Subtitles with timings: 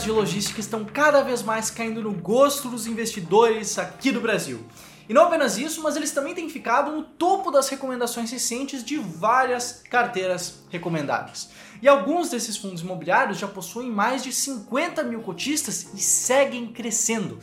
[0.00, 4.64] de logística estão cada vez mais caindo no gosto dos investidores aqui do Brasil.
[5.08, 8.96] E não apenas isso, mas eles também têm ficado no topo das recomendações recentes de
[8.96, 11.50] várias carteiras recomendadas.
[11.82, 17.38] E alguns desses fundos imobiliários já possuem mais de 50 mil cotistas e seguem crescendo.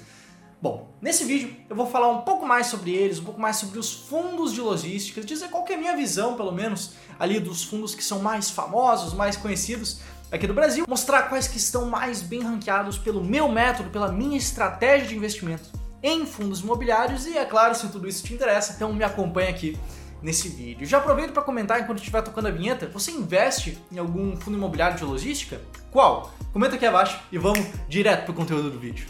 [0.62, 3.78] Bom, nesse vídeo eu vou falar um pouco mais sobre eles, um pouco mais sobre
[3.78, 7.94] os fundos de logística, dizer qual é a minha visão, pelo menos, ali dos fundos
[7.94, 10.00] que são mais famosos, mais conhecidos
[10.32, 14.38] aqui do Brasil, mostrar quais que estão mais bem ranqueados pelo meu método, pela minha
[14.38, 15.70] estratégia de investimento
[16.02, 19.78] em fundos imobiliários e, é claro, se tudo isso te interessa, então me acompanha aqui
[20.22, 20.86] nesse vídeo.
[20.86, 24.98] Já aproveito para comentar enquanto estiver tocando a vinheta, você investe em algum fundo imobiliário
[24.98, 25.62] de logística?
[25.92, 26.34] Qual?
[26.54, 29.08] Comenta aqui abaixo e vamos direto para o conteúdo do vídeo.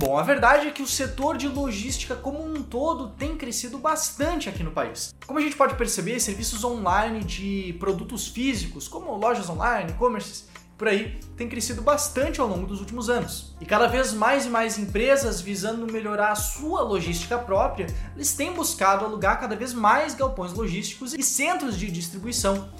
[0.00, 4.48] Bom, a verdade é que o setor de logística como um todo tem crescido bastante
[4.48, 5.14] aqui no país.
[5.26, 10.48] Como a gente pode perceber, serviços online de produtos físicos, como lojas online, e-commerces,
[10.78, 13.54] por aí, tem crescido bastante ao longo dos últimos anos.
[13.60, 18.54] E cada vez mais e mais empresas visando melhorar a sua logística própria, eles têm
[18.54, 22.70] buscado alugar cada vez mais galpões logísticos e centros de distribuição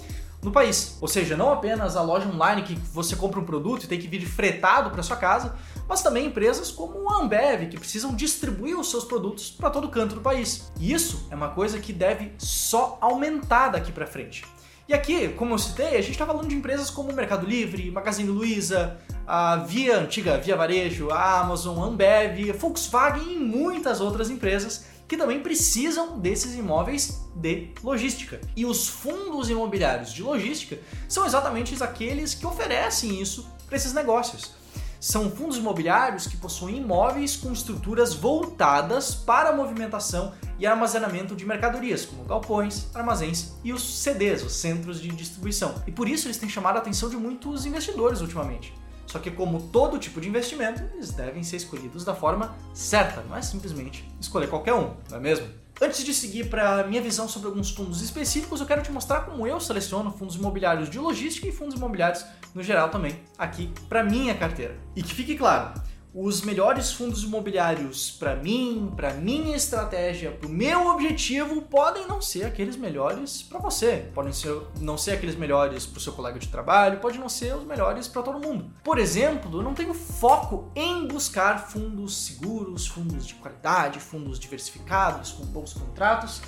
[0.43, 0.97] no país.
[0.99, 4.07] Ou seja, não apenas a loja online que você compra um produto e tem que
[4.07, 5.55] vir fretado para sua casa,
[5.87, 10.15] mas também empresas como a Ambev, que precisam distribuir os seus produtos para todo canto
[10.15, 10.71] do país.
[10.79, 14.43] E isso é uma coisa que deve só aumentar daqui para frente.
[14.87, 18.29] E aqui, como eu citei, a gente está falando de empresas como Mercado Livre, Magazine
[18.29, 24.29] Luiza, a Via Antiga Via Varejo, a Amazon, a Ambev, a Volkswagen e muitas outras
[24.29, 28.39] empresas que também precisam desses imóveis de logística.
[28.55, 34.53] E os fundos imobiliários de logística são exatamente aqueles que oferecem isso para esses negócios.
[35.01, 41.45] São fundos imobiliários que possuem imóveis com estruturas voltadas para a movimentação e armazenamento de
[41.45, 45.75] mercadorias, como galpões, armazéns e os CDs, os centros de distribuição.
[45.85, 48.73] E por isso eles têm chamado a atenção de muitos investidores ultimamente.
[49.11, 53.35] Só que, como todo tipo de investimento, eles devem ser escolhidos da forma certa, não
[53.35, 55.47] é simplesmente escolher qualquer um, não é mesmo?
[55.81, 59.21] Antes de seguir para a minha visão sobre alguns fundos específicos, eu quero te mostrar
[59.21, 62.23] como eu seleciono fundos imobiliários de logística e fundos imobiliários
[62.55, 64.77] no geral também, aqui para minha carteira.
[64.95, 65.73] E que fique claro,
[66.13, 72.21] os melhores fundos imobiliários para mim, para minha estratégia, para o meu objetivo, podem não
[72.21, 74.09] ser aqueles melhores para você.
[74.13, 77.55] Podem ser, não ser aqueles melhores para o seu colega de trabalho, pode não ser
[77.55, 78.69] os melhores para todo mundo.
[78.83, 85.31] Por exemplo, eu não tenho foco em buscar fundos seguros, fundos de qualidade, fundos diversificados,
[85.31, 86.41] com bons contratos,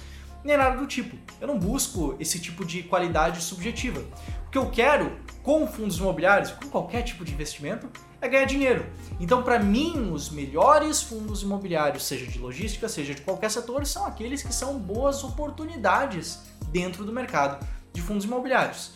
[0.44, 1.16] nem nada do tipo.
[1.40, 4.02] Eu não busco esse tipo de qualidade subjetiva.
[4.46, 7.90] O que eu quero com fundos imobiliários, com qualquer tipo de investimento,
[8.24, 8.86] é ganhar dinheiro.
[9.20, 14.06] Então, para mim, os melhores fundos imobiliários, seja de logística, seja de qualquer setor, são
[14.06, 16.40] aqueles que são boas oportunidades
[16.70, 18.92] dentro do mercado de fundos imobiliários.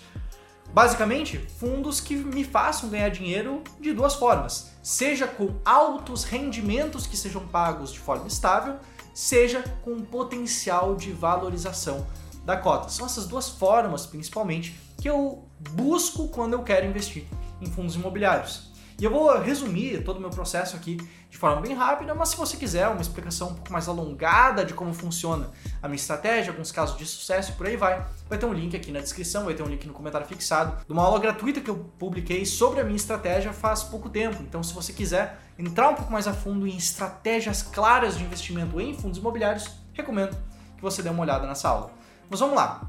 [0.74, 7.18] Basicamente, fundos que me façam ganhar dinheiro de duas formas: seja com altos rendimentos que
[7.18, 8.78] sejam pagos de forma estável,
[9.14, 12.06] seja com potencial de valorização
[12.46, 12.90] da cota.
[12.90, 17.26] São essas duas formas, principalmente, que eu busco quando eu quero investir
[17.62, 18.67] em fundos imobiliários.
[19.00, 20.98] E eu vou resumir todo o meu processo aqui
[21.30, 24.74] de forma bem rápida, mas se você quiser uma explicação um pouco mais alongada de
[24.74, 25.52] como funciona
[25.84, 28.76] a minha estratégia, alguns casos de sucesso e por aí vai, vai ter um link
[28.76, 31.70] aqui na descrição, vai ter um link no comentário fixado de uma aula gratuita que
[31.70, 34.42] eu publiquei sobre a minha estratégia faz pouco tempo.
[34.42, 38.82] Então, se você quiser entrar um pouco mais a fundo em estratégias claras de investimento
[38.82, 40.36] em fundos imobiliários, recomendo
[40.76, 41.92] que você dê uma olhada nessa aula.
[42.28, 42.82] Mas vamos lá.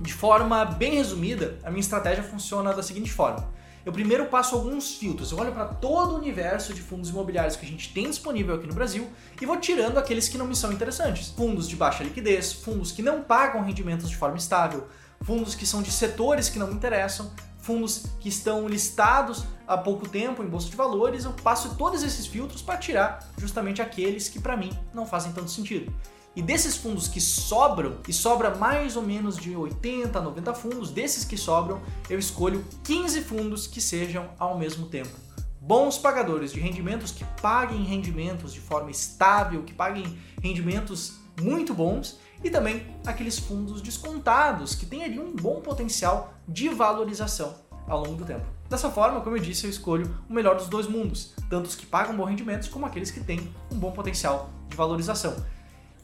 [0.00, 3.54] De forma bem resumida, a minha estratégia funciona da seguinte forma
[3.86, 5.30] eu primeiro passo alguns filtros.
[5.30, 8.66] Eu olho para todo o universo de fundos imobiliários que a gente tem disponível aqui
[8.66, 9.08] no Brasil
[9.40, 11.28] e vou tirando aqueles que não me são interessantes.
[11.28, 14.88] Fundos de baixa liquidez, fundos que não pagam rendimentos de forma estável,
[15.20, 17.30] fundos que são de setores que não me interessam,
[17.60, 22.26] fundos que estão listados há pouco tempo em bolsa de valores, eu passo todos esses
[22.26, 25.94] filtros para tirar justamente aqueles que para mim não fazem tanto sentido.
[26.36, 30.90] E desses fundos que sobram, e sobra mais ou menos de 80 a 90 fundos,
[30.90, 31.80] desses que sobram,
[32.10, 35.26] eu escolho 15 fundos que sejam ao mesmo tempo
[35.66, 42.20] bons pagadores de rendimentos que paguem rendimentos de forma estável, que paguem rendimentos muito bons
[42.44, 47.56] e também aqueles fundos descontados que têm ali um bom potencial de valorização
[47.88, 48.46] ao longo do tempo.
[48.68, 51.84] Dessa forma, como eu disse, eu escolho o melhor dos dois mundos, tanto os que
[51.84, 55.34] pagam bons rendimentos como aqueles que têm um bom potencial de valorização.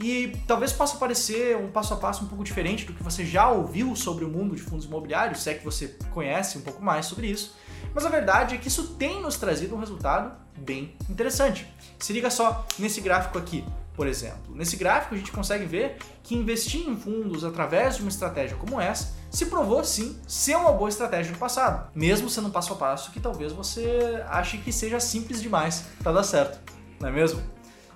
[0.01, 3.51] E talvez possa parecer um passo a passo um pouco diferente do que você já
[3.51, 7.07] ouviu sobre o mundo de fundos imobiliários, se é que você conhece um pouco mais
[7.07, 7.55] sobre isso,
[7.95, 11.67] mas a verdade é que isso tem nos trazido um resultado bem interessante.
[11.99, 13.65] Se liga só nesse gráfico aqui.
[13.95, 14.55] por exemplo.
[14.55, 18.81] Nesse gráfico a gente consegue ver que investir em fundos através de uma estratégia como
[18.81, 22.77] essa se provou sim ser uma boa estratégia no passado, mesmo sendo um passo a
[22.77, 26.59] passo que talvez você ache que seja simples demais para dar certo,
[27.01, 27.43] não é mesmo?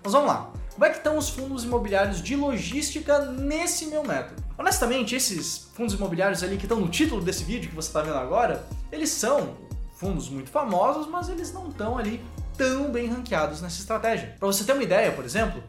[0.02, 0.52] Mas vamos lá.
[0.76, 4.44] Como é que estão os fundos imobiliários de logística nesse meu método?
[4.58, 8.18] Honestamente, esses fundos imobiliários ali que estão no título desse vídeo que você está vendo
[8.18, 8.62] agora,
[8.92, 9.56] eles são
[9.94, 12.22] fundos muito famosos, mas eles não estão ali
[12.58, 14.36] tão bem ranqueados nessa estratégia.
[14.38, 15.64] Para você ter uma ideia, por exemplo,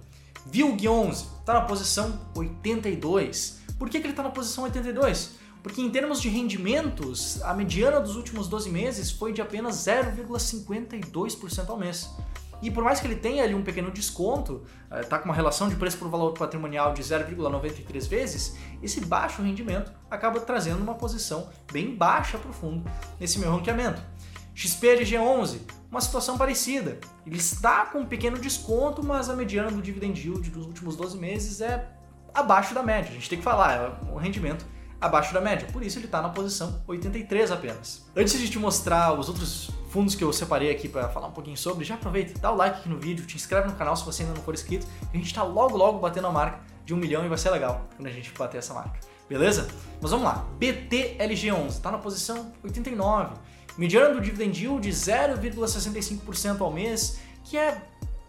[0.46, 3.60] VILG 11 está na posição 82.
[3.80, 5.36] Por que, que ele está na posição 82?
[5.64, 11.70] Porque em termos de rendimentos, a mediana dos últimos 12 meses foi de apenas 0,52%
[11.70, 12.10] ao mês.
[12.62, 14.64] E por mais que ele tenha ali um pequeno desconto,
[15.02, 19.42] está eh, com uma relação de preço por valor patrimonial de 0,93 vezes, esse baixo
[19.42, 22.90] rendimento acaba trazendo uma posição bem baixa para o fundo
[23.20, 24.02] nesse meu ranqueamento.
[24.56, 25.60] XPLG11,
[25.92, 27.00] uma situação parecida.
[27.26, 31.16] Ele está com um pequeno desconto, mas a mediana do dividend yield dos últimos 12
[31.16, 31.88] meses é
[32.34, 33.12] abaixo da média.
[33.12, 34.66] A gente tem que falar, é o rendimento
[35.00, 35.68] abaixo da média.
[35.72, 38.06] Por isso ele está na posição 83 apenas.
[38.16, 41.58] Antes de te mostrar os outros fundos que eu separei aqui para falar um pouquinho
[41.58, 44.24] sobre, já aproveita, dá o like aqui no vídeo, te inscreve no canal se você
[44.24, 44.88] ainda não for inscrito.
[45.14, 47.88] A gente está logo logo batendo a marca de um milhão e vai ser legal
[47.96, 49.00] quando a gente bater essa marca.
[49.30, 49.68] Beleza?
[50.02, 50.46] Mas vamos lá.
[50.60, 53.36] BTLG11 está na posição 89
[53.78, 57.82] mediana do dividend yield de 0,65% ao mês, que é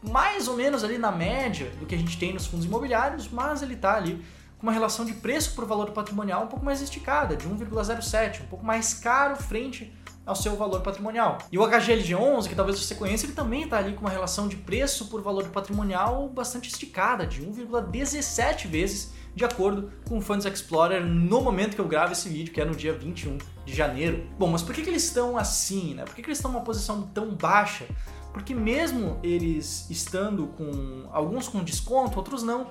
[0.03, 3.63] mais ou menos ali na média do que a gente tem nos fundos imobiliários, mas
[3.63, 4.25] ele está ali
[4.59, 8.47] com uma relação de preço por valor patrimonial um pouco mais esticada, de 1,07, um
[8.47, 9.93] pouco mais caro frente
[10.27, 11.39] ao seu valor patrimonial.
[11.51, 14.57] E o HGLG11, que talvez você conheça, ele também está ali com uma relação de
[14.57, 21.05] preço por valor patrimonial bastante esticada, de 1,17 vezes de acordo com o Funds Explorer
[21.05, 24.27] no momento que eu gravo esse vídeo, que é no dia 21 de janeiro.
[24.39, 26.05] Bom, mas por que, que eles estão assim, né?
[26.05, 27.87] Por que, que eles estão numa posição tão baixa?
[28.33, 32.67] Porque mesmo eles estando com alguns com desconto, outros não,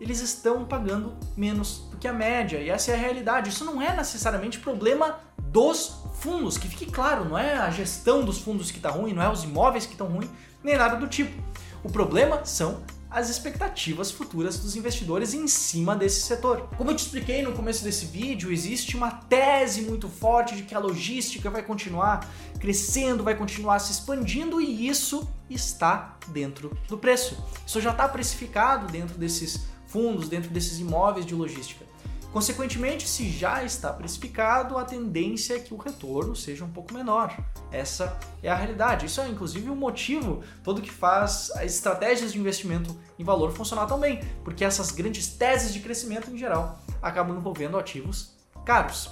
[0.00, 2.58] eles estão pagando menos do que a média.
[2.58, 3.50] E essa é a realidade.
[3.50, 8.38] Isso não é necessariamente problema dos fundos, que fique claro, não é a gestão dos
[8.38, 10.30] fundos que está ruim, não é os imóveis que estão ruins,
[10.62, 11.42] nem nada do tipo.
[11.82, 16.68] O problema são as expectativas futuras dos investidores em cima desse setor.
[16.76, 20.74] Como eu te expliquei no começo desse vídeo, existe uma tese muito forte de que
[20.74, 22.28] a logística vai continuar
[22.60, 27.36] crescendo, vai continuar se expandindo e isso está dentro do preço.
[27.66, 31.84] Isso já está precificado dentro desses fundos, dentro desses imóveis de logística.
[32.32, 37.36] Consequentemente, se já está precificado, a tendência é que o retorno seja um pouco menor.
[37.72, 39.06] Essa é a realidade.
[39.06, 43.50] Isso é inclusive o um motivo todo que faz as estratégias de investimento em valor
[43.50, 49.10] funcionar tão bem, porque essas grandes teses de crescimento em geral acabam envolvendo ativos caros.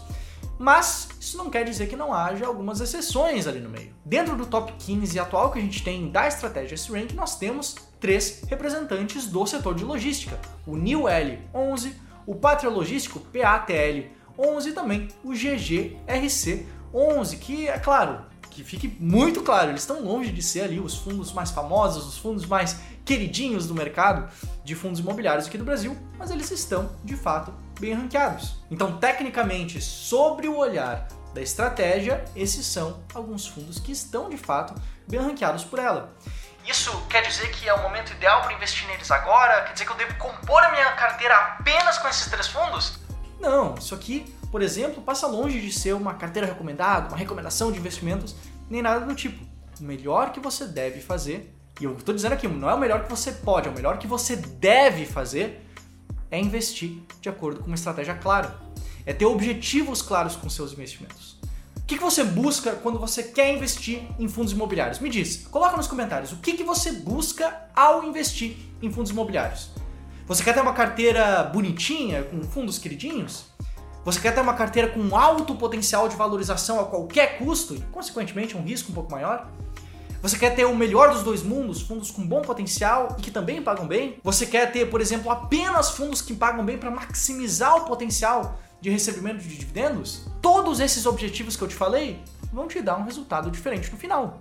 [0.56, 3.94] Mas isso não quer dizer que não haja algumas exceções ali no meio.
[4.04, 8.42] Dentro do top 15 atual que a gente tem da estratégia S-Rank, nós temos três
[8.48, 11.92] representantes do setor de logística: o New L11,
[12.26, 14.08] o Pátria Logístico PATL
[14.38, 20.02] 11 e também o GGRC 11, que é claro, que fique muito claro, eles estão
[20.02, 24.30] longe de ser ali os fundos mais famosos, os fundos mais queridinhos do mercado
[24.64, 28.56] de fundos imobiliários aqui do Brasil, mas eles estão de fato bem ranqueados.
[28.70, 34.74] Então, tecnicamente, sobre o olhar da estratégia, esses são alguns fundos que estão de fato
[35.06, 36.12] bem ranqueados por ela.
[36.68, 39.62] Isso quer dizer que é o momento ideal para investir neles agora?
[39.62, 42.98] Quer dizer que eu devo compor a minha carteira apenas com esses três fundos?
[43.40, 47.78] Não, isso aqui, por exemplo, passa longe de ser uma carteira recomendada, uma recomendação de
[47.78, 48.36] investimentos,
[48.68, 49.42] nem nada do tipo.
[49.80, 53.02] O melhor que você deve fazer, e eu estou dizendo aqui, não é o melhor
[53.02, 55.66] que você pode, é o melhor que você deve fazer,
[56.30, 58.54] é investir de acordo com uma estratégia clara.
[59.06, 61.38] É ter objetivos claros com seus investimentos
[61.88, 64.98] que, que você busca quando você quer investir em fundos imobiliários?
[64.98, 69.70] Me diz, coloca nos comentários o que, que você busca ao investir em fundos imobiliários.
[70.26, 73.46] Você quer ter uma carteira bonitinha, com fundos queridinhos?
[74.04, 78.54] Você quer ter uma carteira com alto potencial de valorização a qualquer custo e, consequentemente,
[78.54, 79.50] um risco um pouco maior?
[80.20, 83.62] Você quer ter o melhor dos dois mundos, fundos com bom potencial e que também
[83.62, 84.18] pagam bem?
[84.22, 88.90] Você quer ter, por exemplo, apenas fundos que pagam bem para maximizar o potencial de
[88.90, 93.50] recebimento de dividendos, todos esses objetivos que eu te falei vão te dar um resultado
[93.50, 94.40] diferente no final.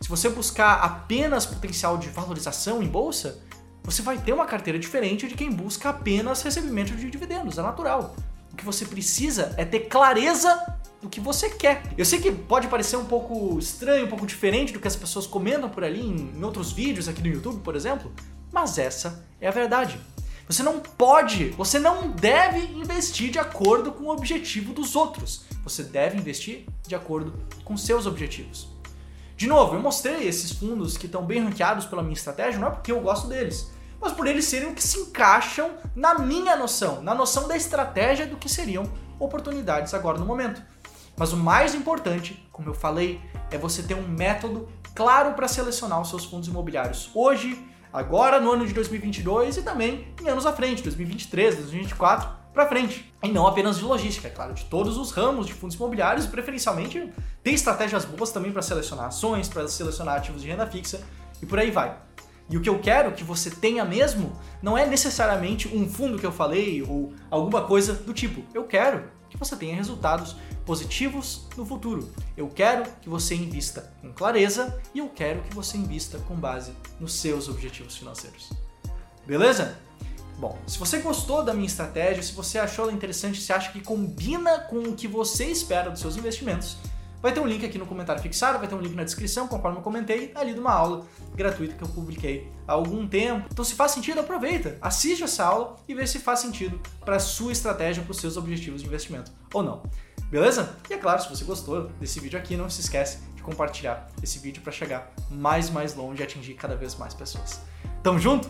[0.00, 3.42] Se você buscar apenas potencial de valorização em bolsa,
[3.82, 8.14] você vai ter uma carteira diferente de quem busca apenas recebimento de dividendos, é natural.
[8.52, 11.82] O que você precisa é ter clareza do que você quer.
[11.96, 15.26] Eu sei que pode parecer um pouco estranho, um pouco diferente do que as pessoas
[15.26, 18.12] comentam por ali em outros vídeos aqui no YouTube, por exemplo,
[18.52, 20.00] mas essa é a verdade.
[20.48, 25.44] Você não pode, você não deve investir de acordo com o objetivo dos outros.
[25.64, 27.34] Você deve investir de acordo
[27.64, 28.68] com seus objetivos.
[29.36, 32.70] De novo, eu mostrei esses fundos que estão bem ranqueados pela minha estratégia, não é
[32.70, 37.02] porque eu gosto deles, mas por eles serem o que se encaixam na minha noção,
[37.02, 40.62] na noção da estratégia do que seriam oportunidades agora no momento.
[41.16, 46.00] Mas o mais importante, como eu falei, é você ter um método claro para selecionar
[46.00, 50.52] os seus fundos imobiliários hoje, agora no ano de 2022 e também em anos à
[50.52, 53.12] frente, 2023, 2024 para frente.
[53.22, 57.12] E não apenas de logística, é claro, de todos os ramos de fundos imobiliários, preferencialmente
[57.42, 61.00] tem estratégias boas também para selecionar ações, para selecionar ativos de renda fixa
[61.42, 61.96] e por aí vai.
[62.48, 66.24] E o que eu quero que você tenha mesmo não é necessariamente um fundo que
[66.24, 68.42] eu falei ou alguma coisa do tipo.
[68.54, 69.04] Eu quero
[69.36, 72.10] que você tenha resultados positivos no futuro.
[72.36, 76.72] Eu quero que você invista com clareza e eu quero que você invista com base
[76.98, 78.50] nos seus objetivos financeiros.
[79.26, 79.78] Beleza?
[80.38, 83.80] Bom, se você gostou da minha estratégia, se você achou ela interessante, se acha que
[83.80, 86.76] combina com o que você espera dos seus investimentos,
[87.20, 89.78] Vai ter um link aqui no comentário fixado, vai ter um link na descrição, conforme
[89.78, 91.04] eu comentei, ali de uma aula
[91.34, 93.48] gratuita que eu publiquei há algum tempo.
[93.50, 97.52] Então, se faz sentido, aproveita, assiste essa aula e vê se faz sentido para sua
[97.52, 99.82] estratégia, para os seus objetivos de investimento ou não.
[100.30, 100.76] Beleza?
[100.90, 104.38] E é claro, se você gostou desse vídeo aqui, não se esquece de compartilhar esse
[104.38, 107.60] vídeo para chegar mais mais longe e atingir cada vez mais pessoas.
[108.02, 108.48] Tamo junto?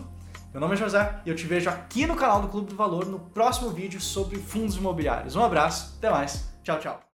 [0.52, 3.04] Meu nome é José e eu te vejo aqui no canal do Clube do Valor
[3.04, 5.36] no próximo vídeo sobre fundos imobiliários.
[5.36, 7.00] Um abraço, até mais, tchau, tchau.